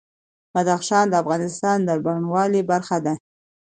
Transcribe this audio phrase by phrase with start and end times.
[0.55, 3.13] بدخشان د افغانستان د بڼوالۍ برخه ده.